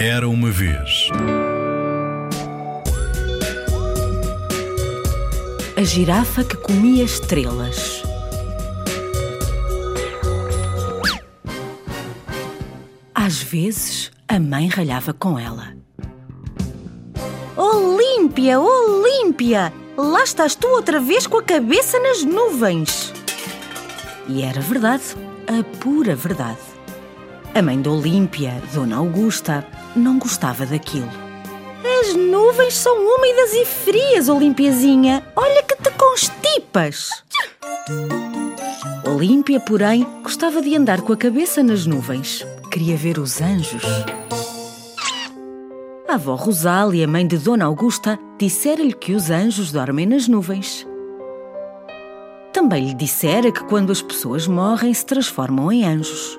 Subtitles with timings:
[0.00, 1.08] Era uma vez.
[5.76, 8.04] A girafa que comia estrelas.
[13.12, 15.76] Às vezes, a mãe ralhava com ela.
[17.56, 19.72] Olímpia, Olímpia!
[19.96, 23.12] Lá estás tu outra vez com a cabeça nas nuvens!
[24.28, 25.02] E era verdade,
[25.48, 26.67] a pura verdade.
[27.58, 29.66] A mãe de Olímpia, Dona Augusta,
[29.96, 31.10] não gostava daquilo.
[32.00, 35.26] As nuvens são úmidas e frias, Olimpiazinha.
[35.34, 37.10] Olha que te constipas.
[39.04, 42.46] Olímpia, porém, gostava de andar com a cabeça nas nuvens.
[42.70, 43.82] Queria ver os anjos.
[46.08, 50.86] A avó Rosália, mãe de Dona Augusta, dissera-lhe que os anjos dormem nas nuvens.
[52.52, 56.38] Também lhe dissera que quando as pessoas morrem se transformam em anjos.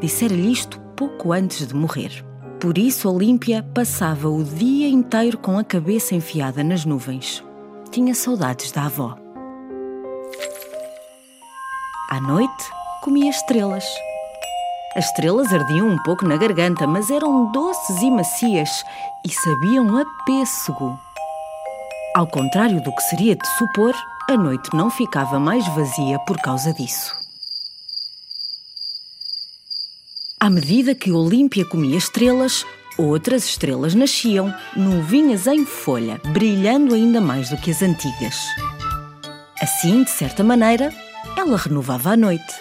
[0.00, 2.24] Dissera-lhe isto pouco antes de morrer.
[2.60, 7.44] Por isso, Olímpia passava o dia inteiro com a cabeça enfiada nas nuvens.
[7.90, 9.16] Tinha saudades da avó.
[12.10, 12.64] À noite,
[13.02, 13.84] comia estrelas.
[14.96, 18.84] As estrelas ardiam um pouco na garganta, mas eram doces e macias
[19.24, 20.98] e sabiam a pêssego.
[22.14, 23.94] Ao contrário do que seria de supor,
[24.30, 27.17] a noite não ficava mais vazia por causa disso.
[30.40, 32.64] À medida que Olímpia comia estrelas,
[32.96, 38.36] outras estrelas nasciam, novinhas em folha, brilhando ainda mais do que as antigas.
[39.60, 40.94] Assim, de certa maneira,
[41.36, 42.54] ela renovava a noite.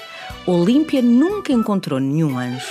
[0.47, 2.65] Olímpia nunca encontrou nenhum anjo.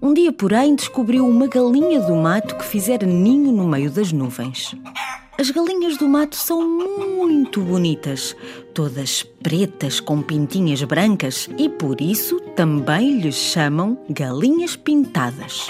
[0.00, 4.72] Um dia, porém, descobriu uma galinha do mato que fizera ninho no meio das nuvens.
[5.40, 8.36] As galinhas do mato são muito bonitas,
[8.74, 15.66] todas pretas com pintinhas brancas e por isso também lhes chamam galinhas pintadas.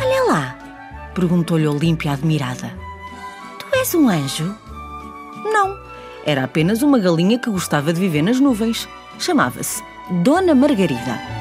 [0.00, 2.72] Olha lá, perguntou-lhe Olímpia admirada.
[3.58, 4.54] Tu és um anjo?
[5.42, 5.76] Não,
[6.24, 8.88] era apenas uma galinha que gostava de viver nas nuvens.
[9.18, 9.82] Chamava-se
[10.22, 11.39] Dona Margarida.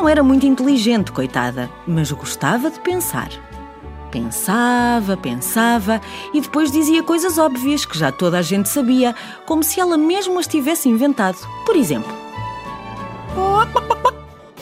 [0.00, 3.28] Não era muito inteligente, coitada, mas gostava de pensar.
[4.10, 6.00] Pensava, pensava
[6.32, 10.40] e depois dizia coisas óbvias que já toda a gente sabia, como se ela mesma
[10.40, 11.36] as tivesse inventado.
[11.66, 12.10] Por exemplo: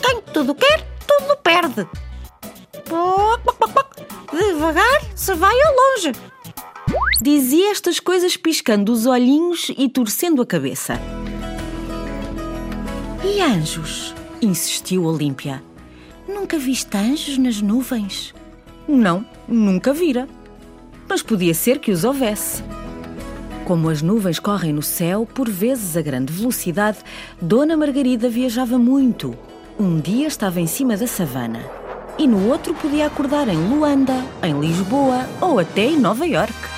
[0.03, 1.87] Quem tudo quer, tudo perde.
[4.33, 6.13] Devagar se vai ao longe.
[7.23, 11.01] Dizia estas coisas piscando os olhinhos e torcendo a cabeça.
[13.25, 14.18] E anjos?
[14.41, 15.63] Insistiu Olímpia.
[16.29, 18.35] Nunca viste anjos nas nuvens?
[18.87, 20.29] Não, nunca vira.
[21.09, 22.63] Mas podia ser que os houvesse.
[23.65, 26.99] Como as nuvens correm no céu, por vezes a grande velocidade,
[27.41, 29.37] Dona Margarida viajava muito.
[29.79, 31.61] Um dia estava em cima da savana
[32.19, 36.78] e no outro podia acordar em Luanda, em Lisboa ou até em Nova York.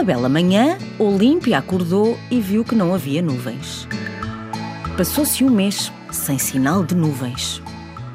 [0.00, 3.86] Uma bela manhã, Olímpia acordou e viu que não havia nuvens.
[4.96, 7.62] Passou-se um mês sem sinal de nuvens.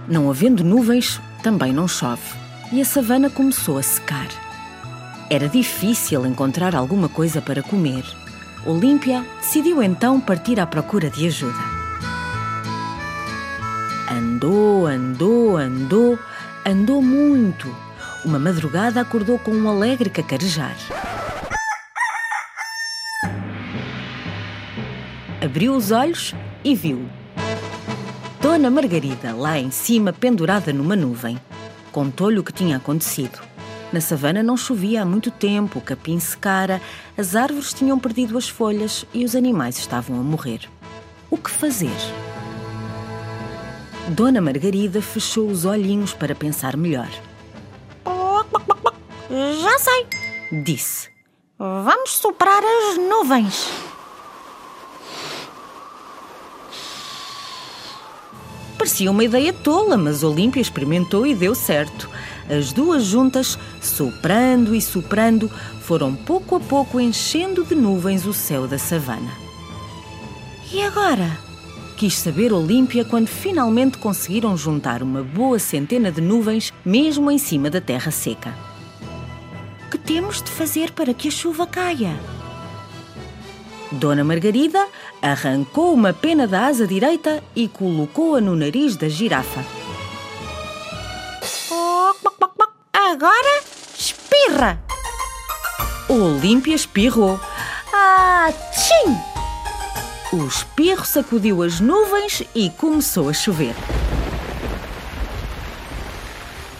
[0.07, 2.23] Não havendo nuvens, também não chove,
[2.71, 4.27] e a savana começou a secar.
[5.29, 8.03] Era difícil encontrar alguma coisa para comer.
[8.65, 11.63] Olímpia decidiu então partir à procura de ajuda.
[14.09, 16.17] Andou, andou, andou,
[16.65, 17.67] andou muito.
[18.25, 20.75] Uma madrugada acordou com um alegre cacarejar.
[25.55, 26.35] Abriu os olhos
[26.65, 27.07] e viu
[28.41, 31.39] Dona Margarida lá em cima, pendurada numa nuvem.
[31.93, 33.39] Contou-lhe o que tinha acontecido.
[33.89, 36.81] Na savana não chovia há muito tempo, o capim secara,
[37.17, 40.69] as árvores tinham perdido as folhas e os animais estavam a morrer.
[41.31, 41.95] O que fazer?
[44.09, 47.07] Dona Margarida fechou os olhinhos para pensar melhor.
[49.29, 50.05] Já sei,
[50.65, 51.09] disse.
[51.57, 53.94] Vamos soprar as nuvens.
[58.85, 62.07] Parecia uma ideia tola, mas Olímpia experimentou e deu certo.
[62.47, 65.49] As duas juntas, soprando e soprando,
[65.81, 69.31] foram pouco a pouco enchendo de nuvens o céu da savana.
[70.71, 71.35] E agora?
[71.97, 77.71] Quis saber Olímpia quando finalmente conseguiram juntar uma boa centena de nuvens, mesmo em cima
[77.71, 78.53] da terra seca.
[79.89, 82.15] Que temos de fazer para que a chuva caia?
[83.95, 84.87] Dona Margarida
[85.21, 89.65] arrancou uma pena da asa direita e colocou-a no nariz da girafa.
[92.93, 93.63] Agora
[93.97, 94.81] espirra!
[96.09, 97.39] Olímpia espirrou.
[97.93, 99.15] Ah, tchim!
[100.35, 103.73] O espirro sacudiu as nuvens e começou a chover.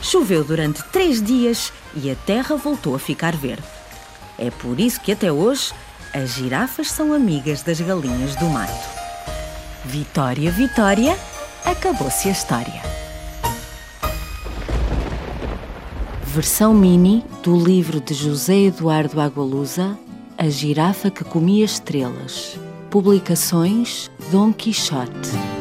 [0.02, 3.64] Choveu durante três dias e a terra voltou a ficar verde.
[4.38, 5.74] É por isso que até hoje
[6.16, 8.90] as girafas são amigas das galinhas do mato.
[9.84, 11.18] Vitória, Vitória,
[11.66, 12.82] acabou-se a história.
[16.24, 19.98] Versão mini do livro de José Eduardo Agualusa,
[20.38, 22.58] A Girafa que Comia Estrelas.
[22.90, 25.55] Publicações Dom Quixote.